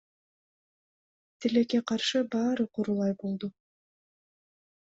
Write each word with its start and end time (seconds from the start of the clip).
Тилекке 1.43 1.79
каршы 1.91 2.19
баары 2.37 2.65
курулай 2.79 3.17
болду. 3.21 3.53